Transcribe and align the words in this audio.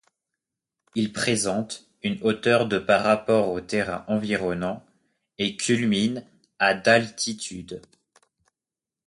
Il 0.95 1.13
présente 1.13 1.85
une 2.01 2.17
hauteur 2.23 2.67
de 2.67 2.79
par 2.79 3.03
rapport 3.03 3.49
au 3.51 3.61
terrain 3.61 4.03
environnant 4.07 4.83
et 5.37 5.55
culmine 5.55 6.25
à 6.57 6.73
d'altitude. 6.73 7.83